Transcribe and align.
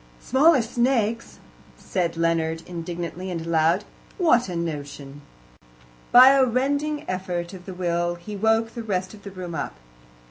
"Smaller 0.19 0.63
snakes!" 0.63 1.37
said 1.77 2.17
Leonard 2.17 2.63
indignantly 2.65 3.29
and 3.29 3.45
aloud. 3.45 3.83
"What 4.17 4.49
a 4.49 4.55
notion!" 4.55 5.21
By 6.11 6.29
a 6.29 6.43
rending 6.43 7.07
effort 7.07 7.53
of 7.53 7.65
the 7.67 7.73
will 7.75 8.15
he 8.15 8.35
woke 8.35 8.73
the 8.73 8.81
rest 8.81 9.13
of 9.13 9.21
the 9.21 9.29
room 9.29 9.53
up. 9.53 9.75